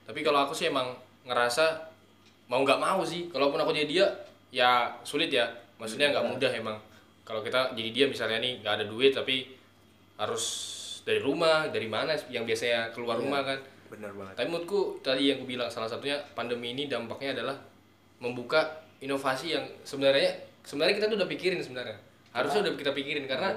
[0.05, 0.93] tapi kalau aku sih emang
[1.25, 1.81] ngerasa
[2.53, 3.33] mau nggak mau sih.
[3.33, 4.07] Kalaupun aku jadi dia
[4.53, 5.49] ya sulit ya.
[5.81, 6.77] Maksudnya nggak mudah emang.
[7.25, 9.49] Kalau kita jadi dia misalnya nih nggak ada duit tapi
[10.21, 10.45] harus
[11.05, 13.59] dari rumah dari mana yang biasanya keluar rumah kan.
[13.85, 14.35] bener banget.
[14.35, 17.55] Tapi menurutku tadi yang aku bilang salah satunya pandemi ini dampaknya adalah
[18.19, 20.35] membuka inovasi yang sebenarnya
[20.67, 21.95] sebenarnya kita tuh udah pikirin sebenarnya.
[22.35, 23.55] Harusnya udah kita pikirin karena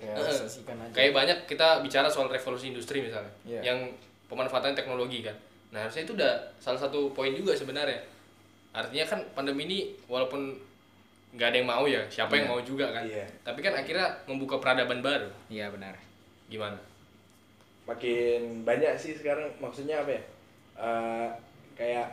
[0.00, 0.92] realisasikan aja.
[0.92, 3.60] Kayak banyak kita bicara soal revolusi industri misalnya Iya.
[3.72, 3.78] yang
[4.26, 5.36] pemanfaatan teknologi kan
[5.70, 8.02] nah harusnya itu udah salah satu poin juga sebenarnya.
[8.70, 10.54] Artinya kan pandemi ini walaupun
[11.30, 12.52] nggak ada yang mau ya siapa yang Iya.
[12.52, 13.02] mau juga kan.
[13.02, 13.26] Iya.
[13.40, 15.30] tapi kan akhirnya membuka peradaban baru.
[15.46, 15.94] Iya benar.
[16.46, 16.74] Gimana?
[17.86, 20.22] Makin banyak sih sekarang maksudnya apa ya?
[20.76, 21.28] Eh,
[21.74, 22.06] kayak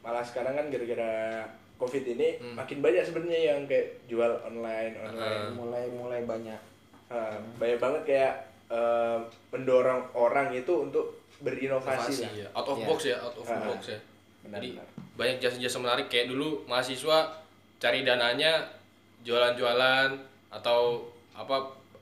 [0.00, 1.44] malah sekarang kan gara-gara
[1.76, 2.56] covid ini Hmm.
[2.56, 5.52] makin banyak sebenarnya yang kayak jual online online.
[5.52, 6.60] Mulai mulai banyak.
[7.08, 8.34] Ah, banyak banget kayak
[8.70, 9.18] eh,
[9.50, 12.86] mendorong orang itu untuk berinovasi inovasi lah ya out of Iya.
[12.86, 13.60] box ya out of Ah.
[13.64, 13.98] box ya
[14.40, 14.86] Benar, jadi benar.
[15.14, 17.18] banyak jasa-jasa menarik kayak dulu mahasiswa
[17.76, 18.52] cari dananya
[19.20, 20.10] jualan-jualan
[20.50, 21.56] atau apa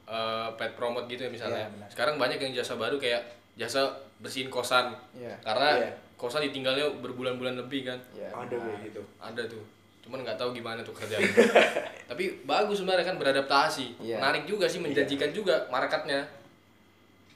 [0.04, 1.88] eh, pet promote gitu ya misalnya Iya, benar.
[1.88, 3.20] sekarang banyak yang jasa baru kayak
[3.54, 3.84] jasa
[4.18, 5.36] bersihin kosan Iya.
[5.38, 5.90] karena Iya.
[6.16, 9.60] kosan ditinggalnya berbulan-bulan lebih kan Iya, ada kayak gitu ada tuh
[10.00, 11.28] cuman nggak tahu gimana tuh kerjanya
[12.08, 14.16] tapi bagus sebenarnya kan beradaptasi Iya.
[14.16, 16.24] menarik juga sih menjanjikan juga marketnya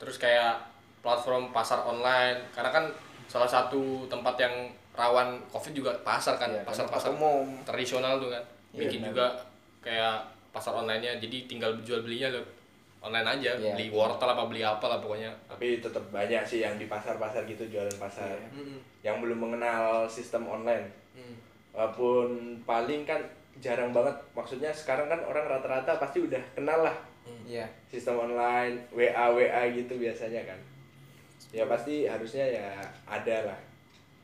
[0.00, 0.56] terus kayak
[1.02, 2.84] platform pasar online karena kan
[3.26, 4.54] salah satu tempat yang
[4.92, 7.46] rawan covid juga pasar kan Iya, pasar karena pasar umum.
[7.62, 9.08] tradisional tuh kan Iya, bikin benar.
[9.10, 9.26] juga
[9.80, 10.16] kayak
[10.50, 12.40] pasar onlinenya jadi tinggal jual belinya lo
[13.00, 13.74] online aja Iya.
[13.74, 17.66] beli wortel apa beli apa lah pokoknya tapi tetap banyak sih yang di pasar-pasar gitu
[17.66, 18.36] jualan pasar.
[18.48, 18.78] Mm-mm.
[19.02, 21.36] yang belum mengenal sistem online Mm.
[21.72, 22.28] walaupun
[22.62, 23.20] paling kan
[23.58, 26.96] jarang banget maksudnya sekarang kan orang rata-rata pasti udah kenal lah
[27.44, 30.56] iya sistem online WA WA gitu biasanya kan
[31.52, 32.66] ya pasti harusnya ya
[33.04, 33.58] ada lah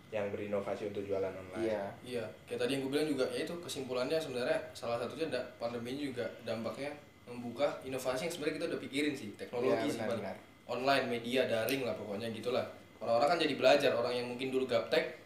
[0.09, 3.53] yang berinovasi untuk jualan online iya Iya, kayak tadi yang gue bilang juga, ya itu
[3.61, 6.89] kesimpulannya sebenarnya salah satunya da, pandemi ini juga dampaknya
[7.29, 10.19] membuka inovasi yang sebenarnya kita udah pikirin sih, teknologi Iya, sih, benar, Pan.
[10.25, 10.37] benar.
[10.69, 12.65] online, media, daring lah pokoknya gitulah.
[13.01, 15.17] Orang-orang kan jadi belajar, orang yang mungkin dulu gaptek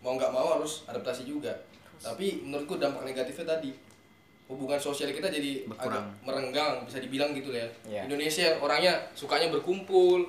[0.00, 1.52] mau nggak mau harus adaptasi juga.
[1.96, 3.68] Tapi menurutku dampak negatifnya tadi
[4.48, 5.88] hubungan sosial kita jadi Berkurang.
[5.88, 7.64] agak merenggang bisa dibilang gitu ya.
[7.84, 8.08] Iya.
[8.08, 10.24] Indonesia orangnya sukanya berkumpul,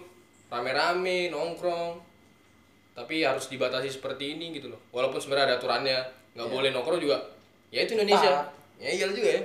[0.53, 1.97] rame-rame, nongkrong,
[2.93, 4.77] tapi harus dibatasi seperti ini gitu loh.
[4.91, 5.97] Walaupun sebenarnya ada aturannya
[6.31, 6.53] nggak Iya.
[6.53, 7.17] boleh nongkrong juga.
[7.69, 8.45] Ya itu Indonesia.
[8.77, 9.41] Ya iya juga ya.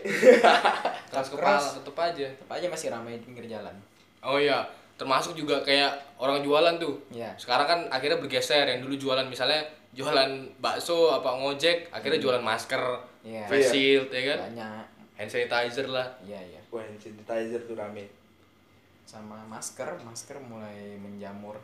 [1.11, 1.33] Keras Keras.
[1.33, 2.27] kepala tetep aja.
[2.29, 3.73] Tetap aja masih ramai di pinggir jalan.
[4.21, 4.69] Oh iya
[4.99, 6.99] termasuk juga kayak orang jualan tuh.
[7.09, 7.31] Iya.
[7.37, 10.27] sekarang kan akhirnya bergeser yang dulu jualan misalnya jualan
[10.59, 12.83] bakso apa ngojek akhirnya jualan masker
[13.19, 13.31] Hmm.
[13.31, 13.43] Iya.
[13.47, 14.39] face shield ya kan?
[14.51, 14.85] Banyak.
[15.17, 16.07] Hand sanitizer lah.
[16.21, 16.61] Iya iya.
[16.69, 18.11] Wah hand sanitizer tuh rame
[19.09, 21.57] sama masker masker mulai menjamur.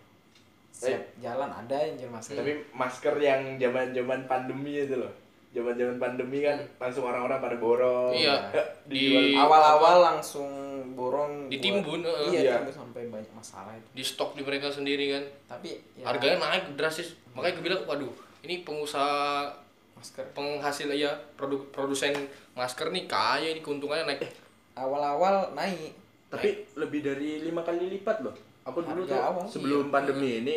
[0.74, 0.90] Eh.
[0.90, 2.34] siap jalan ada yang jual masker.
[2.34, 5.12] Tapi masker yang zaman zaman pandemi itu loh.
[5.54, 8.10] Zaman zaman pandemi kan langsung orang-orang pada borong.
[8.10, 8.50] Iya.
[8.82, 10.50] Di- awal-awal langsung
[10.92, 12.28] borong Ditimbun, buat- heeh.
[12.32, 12.54] iya Iya.
[12.58, 13.86] timbun sampai banyak masalah itu.
[13.92, 15.24] Di stok di mereka sendiri kan.
[15.54, 17.14] Tapi ya, harganya naik drastis.
[17.36, 18.10] Makanya gue bilang waduh
[18.42, 19.46] ini pengusaha
[19.94, 20.26] masker.
[20.34, 22.12] penghasil ya produk produsen
[22.52, 24.26] masker nih kaya ini keuntungannya naik.
[24.74, 25.94] Awal-awal naik
[26.34, 29.92] tapi lebih dari lima kali lipat loh aku dulu Harga tuh awal, sebelum iya.
[29.92, 30.54] pandemi ini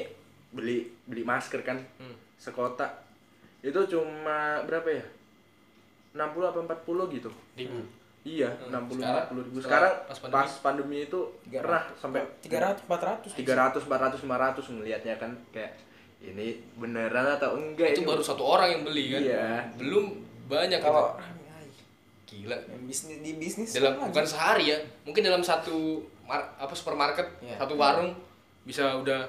[0.49, 2.15] beli beli masker kan Hmm.
[2.35, 3.03] sekotak
[3.59, 5.05] itu cuma berapa ya
[6.13, 7.79] 60 apa 40 gitu ribu
[8.23, 8.73] iya Hmm.
[8.87, 9.25] 60 Sekarang?
[9.27, 10.59] 40 ribu Setelah sekarang pas pas pandemi?
[10.59, 15.71] pandemi, itu pernah sampai 300 400 300 400 500 melihatnya kan kayak
[16.19, 19.47] ini beneran atau enggak itu ini baru satu orang yang beli kan Iya.
[19.77, 20.05] belum
[20.47, 21.46] banyak kalau gitu.
[22.27, 27.23] Gila yang bisnis di bisnis dalam bukan sehari ya mungkin dalam satu mar- apa supermarket
[27.39, 27.55] Iya.
[27.57, 28.11] satu warung
[28.61, 29.23] bisa udah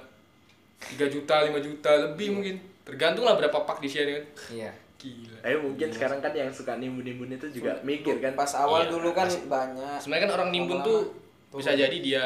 [0.80, 5.38] 3 juta 5 juta lebih mungkin tergantung lah berapa pak di sini kan iya gila
[5.40, 9.10] Eh mungkin sekarang kan yang suka nimbun-nimbun itu juga mikir kan pas awal Iya, dulu
[9.12, 9.46] kan pasti.
[9.46, 11.06] banyak sebenarnya kan orang nimbun Lama-lama
[11.48, 12.24] tuh bisa jadi dia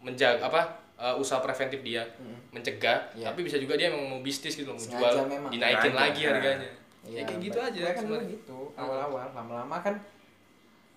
[0.00, 0.60] menjaga apa
[0.96, 2.40] uh, usaha preventif dia Hmm.
[2.50, 3.28] mencegah Iya.
[3.28, 5.50] tapi bisa juga dia emang mau bisnis gitu mau jual memang.
[5.50, 6.00] dinaikin Sengaja.
[6.02, 6.70] lagi harganya
[7.02, 8.34] Iya, ya kayak gitu aja mereka kan dulu sebenarnya.
[8.36, 9.94] gitu awal-awal lama-lama kan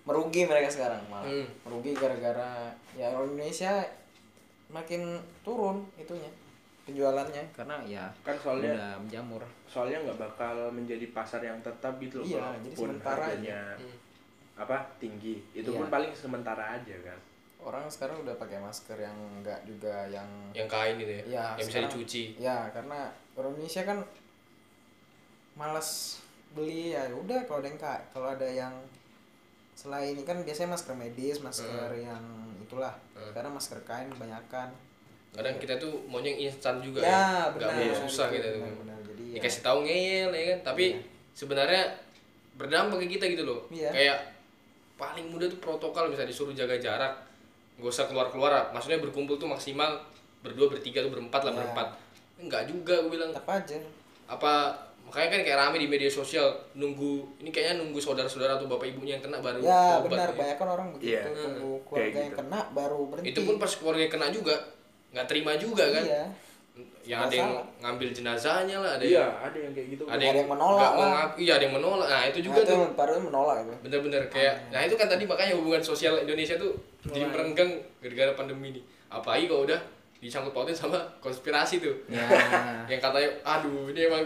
[0.04, 1.24] merugi mereka sekarang malah.
[1.24, 1.48] Hmm.
[1.64, 3.80] merugi gara-gara ya orang Indonesia
[4.68, 5.02] makin
[5.40, 6.28] turun itunya
[6.84, 7.44] penjualannya.
[7.50, 9.42] Karena ya kan soalnya udah menjamur.
[9.64, 13.96] soalnya nggak bakal menjadi pasar yang tetap gitu loh Iya, jadi sementara harganya Hmm.
[14.54, 15.40] apa tinggi.
[15.50, 15.78] Itu Iya.
[15.80, 17.18] pun paling sementara aja kan.
[17.58, 21.64] Orang sekarang udah pakai masker yang enggak juga yang yang kain gitu ya, ya yang
[21.64, 22.22] bisa dicuci.
[22.36, 23.98] Ya karena orang Indonesia kan
[25.54, 26.18] malas
[26.50, 28.74] beli ya udah kalau ada yang ka- kalau ada yang
[29.74, 32.22] selain ini kan biasanya masker medis masker yang
[32.58, 33.26] itulah Hmm.
[33.28, 34.70] sekarang masker kain kebanyakan
[35.30, 38.58] kadang kita tuh maunya yang instan juga ya ya, benar nggak mau susah gitu, gitu
[38.60, 38.98] benar, benar.
[39.04, 40.98] jadi ya, dikasih tahu ngeyel ya kan tapi Iya.
[41.32, 41.82] sebenarnya
[42.54, 43.90] berdampak ke kita gitu loh Iya.
[43.90, 44.18] kayak
[44.94, 47.14] paling mudah tuh protokol misalnya disuruh jaga jarak
[47.74, 49.90] nggak usah keluar keluar maksudnya berkumpul tuh maksimal
[50.40, 51.58] berdua bertiga tuh berempat lah Ya.
[51.60, 51.88] berempat
[52.36, 53.74] enggak juga gue bilang tetap aja
[54.26, 54.52] apa
[55.14, 59.14] makanya kan kayak rame di media sosial nunggu ini kayaknya nunggu saudara-saudara atau bapak ibunya
[59.14, 60.34] yang kena baru ya benar ya.
[60.34, 61.22] banyak kan orang begitu Iya.
[61.30, 62.38] tunggu Kayak keluarga yang gitu.
[62.42, 63.30] kena baru berhenti.
[63.30, 64.54] Itu pun pas keluarga yang kena juga
[65.08, 66.02] nggak terima juga kan?
[66.02, 66.24] Iya.
[67.04, 67.66] Yang ada yang Masalah.
[67.78, 70.02] ngambil jenazahnya lah ada iya yang ada yang kayak gitu.
[70.02, 71.06] ada Ada yang, yang menolak lah.
[71.14, 72.06] ngaku iya ada yang menolak.
[72.08, 72.90] Nah itu juga nah, itu tuh.
[72.98, 73.74] baru menolak itu.
[73.80, 76.74] Bener-bener kayak nah itu kan tadi makanya hubungan sosial Indonesia tuh
[77.06, 77.70] jadi merenggang
[78.02, 78.82] gara-gara pandemi ini.
[79.06, 79.78] Apalagi kalau udah
[80.18, 81.94] disangkut pautin sama konspirasi tuh.
[82.10, 82.26] Ya.
[82.90, 84.24] Yang katanya aduh ini emang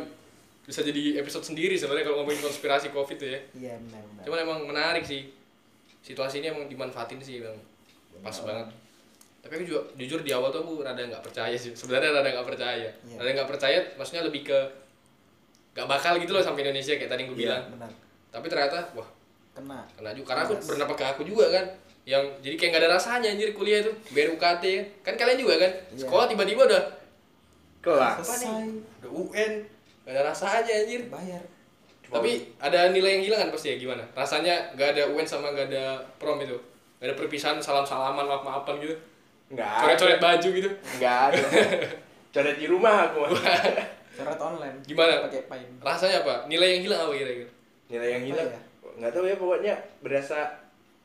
[0.68, 3.40] bisa jadi episode sendiri sebenarnya kalau ngomongin konspirasi covid tuh ya.
[3.56, 4.22] Iya benar benar.
[4.22, 5.32] Cuman emang menarik sih.
[5.98, 7.56] Situasi ini emang dimanfaatin sih bang.
[8.20, 8.68] Pas banget.
[9.40, 11.72] Tapi aku juga jujur di awal tuh aku rada nggak percaya sih.
[11.72, 12.84] Sebenarnya rada nggak percaya.
[12.84, 13.16] Iya.
[13.16, 14.58] rada nggak percaya maksudnya lebih ke
[15.72, 17.44] nggak bakal gitu loh sampai Indonesia kayak tadi yang gue Iya.
[17.48, 17.64] bilang.
[17.72, 17.90] benar.
[18.28, 19.08] Tapi ternyata wah
[19.56, 19.80] kena.
[19.96, 20.26] kena juga.
[20.28, 20.66] Karena aku Yes.
[20.68, 21.64] bernama ke aku juga kan.
[22.04, 23.92] Yang jadi kayak nggak ada rasanya anjir kuliah itu.
[24.12, 25.72] Bayar UKT kan kan kalian juga kan.
[25.72, 26.04] Iya.
[26.04, 26.82] sekolah tiba-tiba udah
[27.80, 28.20] kelas.
[29.00, 29.52] Udah UN
[30.08, 31.04] nggak ada rasanya anjir.
[31.12, 31.42] Bayar.
[32.08, 34.00] Tapi ada nilai yang hilang kan pasti ya gimana?
[34.16, 36.56] Rasanya nggak ada UN sama nggak ada prom itu?
[36.96, 38.96] Nggak ada perpisahan salam salaman maaf maafan gitu?
[39.52, 40.00] Nggak coret ada.
[40.00, 40.70] Coret baju gitu?
[40.96, 41.40] Nggak ada.
[42.34, 43.28] Coret di rumah aku.
[43.28, 43.60] Mah.
[44.16, 44.76] coret online.
[44.88, 45.28] Gimana?
[45.28, 46.34] pakai paint rasanya apa?
[46.48, 47.50] Nilai yang hilang apa kira-kira?
[47.92, 48.48] Nilai yang Apa hilang?
[48.48, 48.60] ya?
[48.98, 50.38] nggak tahu ya pokoknya berasa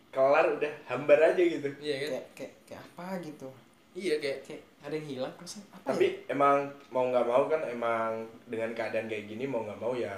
[0.09, 1.67] kelar udah hambar aja gitu.
[1.83, 2.09] Iya kan?
[2.09, 3.47] Kayak kayak kayak apa gitu?
[3.93, 6.35] Iya kayak kayak ada yang hilang perasaan apa tapi ya?
[6.35, 10.11] emang mau nggak mau kan emang dengan keadaan kayak gini mau nggak mau ya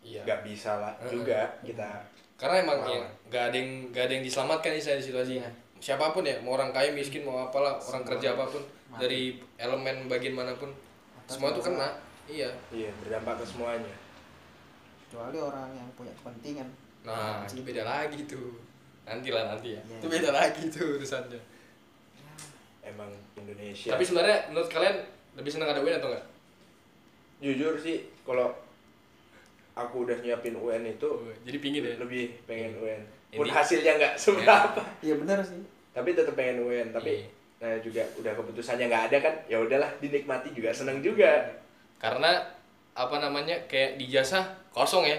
[0.00, 0.24] iya.
[0.24, 2.00] nggak bisa lah juga kita
[2.40, 5.40] karena emang ya nggak ada yang nggak ada yang diselamatkan di saya di situasi.
[5.40, 5.50] Iya.
[5.76, 9.00] siapa pun ya mau orang kaya miskin mau apalah orang Semua kerja apa pun mati.
[9.04, 9.22] dari
[9.60, 11.88] elemen bagian mana pun Atas semua itu kena.
[12.26, 12.48] Iya.
[12.72, 13.94] Iya berdampak ke semuanya.
[15.04, 16.68] Kecuali orang yang punya kepentingan.
[17.04, 18.56] Nah itu beda lagi tuh.
[19.04, 19.80] Nanti lah nanti ya.
[19.84, 19.96] Iya.
[20.00, 21.40] itu beda lagi tuh urusannya
[22.86, 23.90] emang Indonesia.
[23.90, 24.96] Tapi sebenarnya menurut kalian
[25.34, 26.24] lebih senang ada UN atau enggak?
[27.38, 28.48] Jujur sih kalau
[29.74, 31.08] aku udah nyiapin UN itu
[31.44, 31.94] jadi pingin ya?
[31.98, 34.80] lebih pengen UN Ini- pun hasilnya nggak seberapa.
[35.02, 35.60] Iya benar sih.
[35.92, 37.28] Tapi tetap pengen UN tapi Iya.
[37.56, 41.44] nah juga udah keputusannya nggak ada kan ya udahlah dinikmati juga seneng juga.
[41.96, 42.40] Karena
[42.92, 45.18] apa namanya kayak di jasa kosong ya.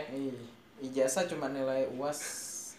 [0.80, 2.20] Ijazah cuma nilai uas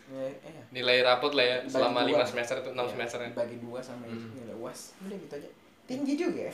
[0.08, 2.08] nilai eh nilai rapot lah ya selama dua.
[2.08, 3.30] lima semester itu enam Iya, semester kan.
[3.36, 4.47] bagi dua sama Hmm.
[4.58, 5.50] Nilai uas udah gitu aja.
[5.86, 6.50] Tinggi juga.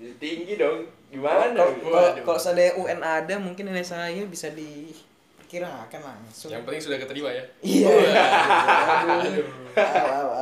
[0.00, 0.90] Ya tinggi dong.
[1.12, 1.70] Gimana kalau
[2.18, 2.34] gitu?
[2.42, 7.44] seandainya UN ada mungkin nilai saya bisa diperkirakan langsung yang penting sudah keterima ya?
[7.62, 7.94] Iya.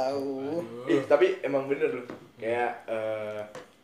[0.08, 0.64] Au.
[0.88, 2.06] Ih, tapi emang bener loh.
[2.38, 3.40] Kayak eh,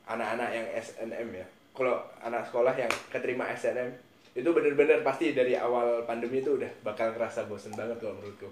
[0.09, 1.47] anak-anak yang SNM ya.
[1.75, 3.91] Kalau anak sekolah yang keterima SNM
[4.35, 8.51] itu bener-bener pasti dari awal pandemi itu udah bakal ngerasa bosen banget kalau menurutku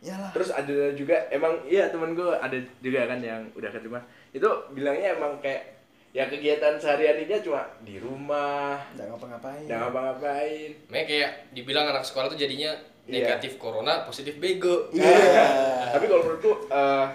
[0.00, 0.30] Yalah.
[0.30, 3.98] terus ada juga emang iya temen gue ada juga kan yang udah keterima
[4.30, 5.74] itu bilangnya emang kayak
[6.08, 9.64] ya kegiatan sehari-harinya cuma di rumah Nggak ngapa-ngapain.
[9.64, 12.72] nggak ngapa-ngapain Makanya kayak dibilang anak sekolah tuh jadinya
[13.04, 13.24] Iya.
[13.24, 14.92] negatif corona, positif bego.
[14.92, 15.08] Iya.
[15.92, 17.06] tapi kalau menurutku eh,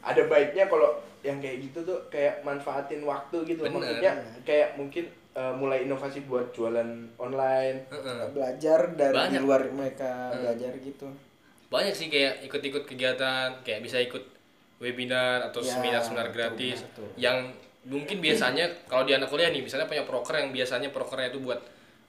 [0.00, 3.76] ada baiknya kalau yang kayak gitu tuh kayak manfaatin waktu gitu Bener.
[3.76, 8.32] maksudnya kayak mungkin eh, mulai inovasi buat jualan online Heeh.
[8.32, 9.30] Belajar dari Banyak.
[9.30, 10.40] di luar mereka Hmm.
[10.42, 11.06] belajar gitu.
[11.72, 14.20] Banyak sih kayak ikut-ikut kegiatan, kayak bisa ikut
[14.76, 17.06] webinar atau Ya, seminar-seminar betul, gratis betul.
[17.16, 17.48] yang
[17.82, 21.58] mungkin biasanya kalau di anak kuliah nih misalnya punya proker yang biasanya prokernya itu buat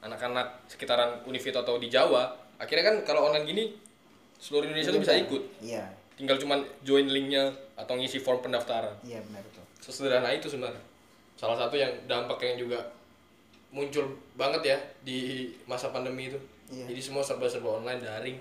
[0.01, 3.63] anak-anak sekitaran Univito atau di Jawa akhirnya kan kalau online gini
[4.35, 5.85] seluruh Indonesia tuh bisa ikut Iya.
[6.13, 9.63] tinggal cuman join linknya atau ngisi form pendaftaran Iya benar betul.
[9.79, 10.81] sesederhana itu sebenarnya
[11.33, 12.81] salah satu yang dampak yang juga
[13.69, 15.19] muncul banget ya di
[15.63, 16.37] masa pandemi itu
[16.69, 16.89] Iya.
[16.89, 18.37] jadi semua serba-serba online daring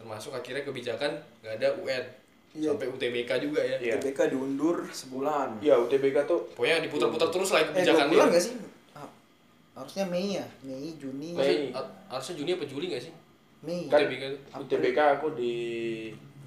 [0.00, 2.04] termasuk akhirnya kebijakan nggak ada UN
[2.50, 2.74] Iya.
[2.74, 3.94] sampai UTBK juga ya Iya.
[3.96, 5.60] TBK diundur sebulan.
[5.60, 8.52] ya UTBK tuh pokoknya diputar-putar terus lah itu Eh dua kebijakan bulan dia nggak sih?
[8.90, 9.08] Ah,
[9.76, 11.38] harusnya Mei ya, Mei, Juni, Mei.
[11.38, 13.12] Harusnya- har- harusnya Juni apa Juli nggak sih
[13.60, 13.80] Mei.
[13.86, 15.54] kan UTBK itu UTBK aku di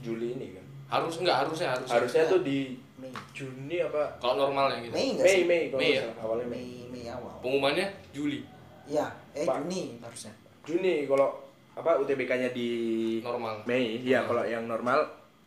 [0.01, 3.13] Juli ini kan harus nggak harusnya harusnya harusnya tuh di Mei.
[3.31, 5.43] Juni apa kalau normalnya gitu Mei Mei sih?
[5.45, 6.03] Mei kalau Mei ya?
[6.17, 7.31] awalnya Mei Mei, Mei awal.
[7.39, 8.43] pengumumannya Juli
[8.83, 9.63] Iya, eh Pak.
[9.63, 10.35] Juni harusnya.
[10.61, 11.39] Juni kalau
[11.73, 12.69] apa UTBK-nya di
[13.19, 14.27] normal Mei ya Hmm.
[14.27, 14.99] kalau yang normal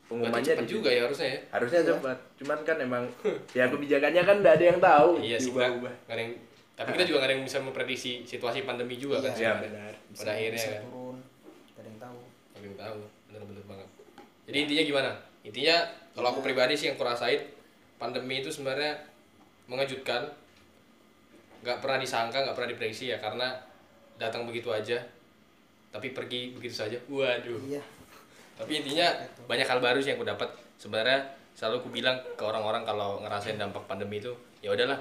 [0.06, 1.88] pengumumannya cepat di juga ya harusnya ya harusnya Iya.
[1.92, 3.04] cepat cuman kan emang
[3.52, 6.32] ya kebijakannya kan nggak ada yang tahu iya sih nggak diubah-ubah nggak ada yang
[6.72, 9.38] tapi kita juga nggak ada yang bisa memprediksi situasi pandemi juga kan Iya.
[9.38, 9.64] ya sebenarnya.
[9.64, 10.82] benar Bisa, Pada akhirnya bisa kan.
[10.84, 11.16] turun.
[11.66, 12.18] Gak ada yang tahu.
[12.48, 13.88] Tapi yang tahu bener-bener banget
[14.44, 15.10] jadi intinya gimana
[15.42, 15.76] intinya
[16.12, 17.40] kalau aku pribadi sih yang kurasain
[17.96, 18.92] pandemi itu sebenarnya
[19.66, 20.22] mengejutkan
[21.60, 23.50] nggak pernah disangka nggak pernah diprediksi ya karena
[24.16, 24.96] datang begitu aja
[25.96, 27.00] tapi pergi begitu saja.
[27.08, 27.56] Waduh.
[27.64, 27.80] Iya.
[28.56, 29.12] tapi intinya
[29.48, 30.48] banyak hal baru sih yang aku dapat.
[30.76, 31.24] Sebenarnya
[31.56, 34.96] selalu aku bilang ke orang-orang kalau ngerasain dampak pandemi itu ya udahlah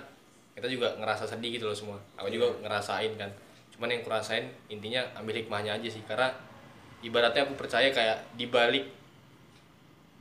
[0.55, 1.99] kita juga ngerasa sedih gitu loh semua.
[2.15, 3.27] Aku juga ngerasain kan.
[3.75, 5.99] Cuman yang kurasain intinya ambil hikmahnya aja sih.
[6.07, 6.31] Karena
[7.03, 8.87] ibaratnya aku percaya kayak di balik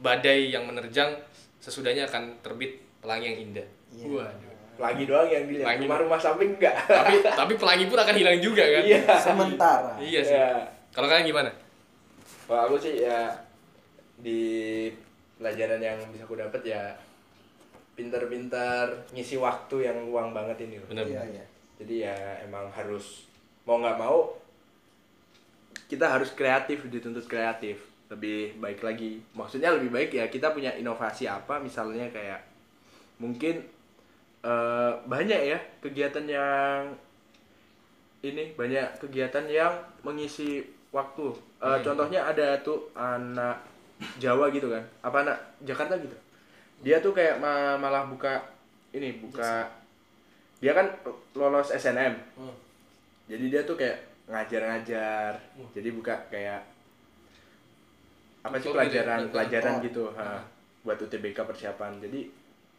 [0.02, 1.14] badai yang menerjang
[1.62, 3.66] sesudahnya akan terbit pelangi yang indah.
[3.94, 4.06] Iya.
[4.10, 4.53] Waduh.
[4.74, 5.66] Pelangi doang yang dilihat.
[5.66, 5.84] Pelangi.
[5.86, 6.74] Rumah-rumah samping enggak.
[6.84, 9.00] tapi tapi pelangi pun akan hilang juga kan Iya.
[9.16, 9.92] Sementara.
[9.98, 10.50] iya sih Ya.
[10.90, 11.50] kalau kalian gimana
[12.44, 13.30] Kalau aku sih ya
[14.16, 14.86] di
[15.34, 16.82] pelajaran yang bisa aku dapat ya
[17.94, 20.88] pinter-pinter ngisi waktu yang luang banget ini loh.
[20.88, 21.44] bener Iya, iya.
[21.76, 23.26] Jadi ya emang harus
[23.62, 24.34] mau nggak mau
[25.84, 31.24] kita harus kreatif dituntut kreatif lebih baik lagi maksudnya lebih baik ya kita punya inovasi
[31.24, 32.44] apa misalnya kayak
[33.16, 33.64] mungkin
[34.44, 36.92] eh, banyak ya kegiatan yang
[38.20, 41.32] ini banyak kegiatan yang mengisi waktu.
[41.58, 43.56] Eh, contohnya ada tuh anak
[44.16, 46.12] Jawa gitu kan apa anak Jakarta gitu.
[46.80, 48.42] Dia tuh kayak ma- malah buka
[48.90, 49.64] ini buka
[50.58, 50.86] dia kan
[51.32, 52.54] lolos SNM Hmm.
[53.26, 55.36] jadi dia tuh kayak ngajar-ngajar
[55.72, 56.62] jadi buka kayak
[58.40, 59.28] apa sih Tutor gitu ya?
[59.28, 59.82] pelajaran Oh.
[59.82, 60.40] gitu ha,
[60.80, 61.96] buat UTBK persiapan.
[61.98, 62.28] Jadi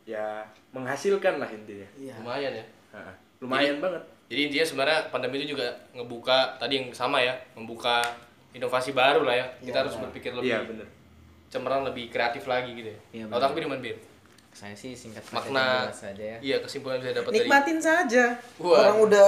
[0.06, 2.14] ya menghasilkan lah intinya Iya.
[2.18, 7.20] lumayan ya Ha, lumayan banget Jadi intinya sebenarnya pandemi itu juga ngebuka tadi yang sama
[7.20, 8.02] ya, membuka
[8.52, 9.46] inovasi baru lah ya.
[9.60, 10.88] Kita Iya, harus berpikir lebih iya bener
[11.46, 13.00] cemerlang, lebih kreatif lagi gitu ya.
[13.14, 13.52] Iya, Kalau benar.
[13.52, 13.98] aku gimana, Bir?
[14.50, 18.24] saya sih singkat Makna saja ya Iya, kesimpulan yang bisa dapat dari Nikmatin saja.
[18.58, 18.78] Wah.
[18.82, 19.28] Orang udah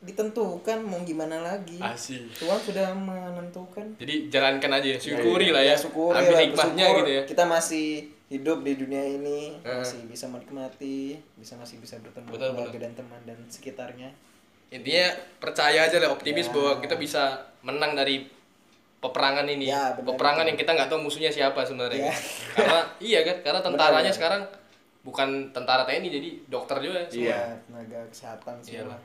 [0.00, 1.78] ditentukan mau gimana lagi.
[1.78, 2.32] Asik.
[2.34, 3.86] Tuhan sudah menentukan.
[3.94, 5.76] Jadi jalankan aja, syukuri lah ya.
[5.76, 7.22] syukuri Ambil lah, hikmahnya bersyukur gitu ya.
[7.28, 7.86] Kita masih
[8.32, 9.76] hidup di dunia ini, Eh.
[9.76, 12.80] masih bisa menikmati, bisa masih bisa bertemu Betul, keluarga betul.
[12.80, 14.08] dan teman dan sekitarnya.
[14.68, 16.52] Intinya percaya aja lah, optimis Ya.
[16.52, 17.22] bahwa kita bisa
[17.60, 18.24] menang dari
[18.98, 19.68] peperangan ini.
[19.68, 20.48] Ya, benar peperangan itu.
[20.48, 22.08] yang kita nggak tahu musuhnya siapa sebenarnya.
[22.08, 22.14] Ya.
[22.54, 24.16] Karena iya kan, karena tentaranya Benar.
[24.16, 24.42] sekarang
[25.02, 27.26] bukan tentara TNI jadi dokter juga semua.
[27.26, 27.36] Iya.
[27.36, 28.88] Semua tenaga kesehatan semua.
[28.88, 29.00] lah.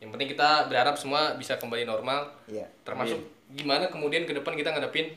[0.00, 2.20] Yang penting kita berharap semua bisa kembali normal.
[2.44, 2.66] Iya.
[2.82, 3.20] Termasuk
[3.52, 5.12] gimana kemudian ke depan kita ngadepin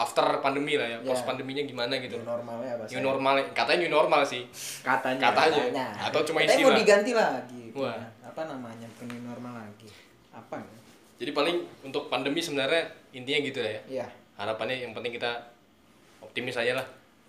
[0.00, 1.04] after pandemi lah ya, Ya.
[1.04, 2.16] post pandeminya gimana gitu.
[2.16, 2.84] New normalnya apa?
[2.88, 4.42] New normal, katanya new normal sih.
[4.80, 5.86] katanya Katanya.
[6.00, 6.78] Atau cuma Katanya mau istilah.
[6.78, 7.62] diganti lagi.
[7.70, 7.92] Wah.
[7.92, 8.08] punya.
[8.24, 8.86] Apa namanya?
[8.90, 9.88] Bukan new normal lagi.
[10.30, 10.56] Apa?
[10.56, 10.78] ya?
[11.18, 12.80] Jadi paling untuk pandemi sebenarnya
[13.12, 13.80] intinya gitu lah ya.
[13.86, 14.06] Iya.
[14.34, 15.28] Harapannya yang penting kita
[16.18, 16.86] optimis aja lah.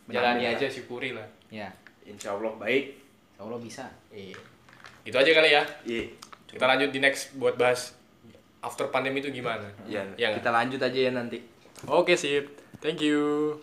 [0.07, 1.27] Jalani aja, syukuri lah.
[1.49, 1.67] ya
[2.01, 2.95] insya Allah baik
[3.29, 4.39] Insya Allah bisa Iya.
[5.03, 5.63] Itu aja kali ya.
[5.83, 6.03] iya
[6.47, 7.95] Kita lanjut di next buat bahas
[8.59, 9.67] after pandemi itu gimana.
[9.83, 10.39] Iya, Iya nggak?
[10.39, 11.37] kita lanjut aja ya nanti
[11.87, 12.61] Oke, sip.
[12.81, 13.61] Thank you.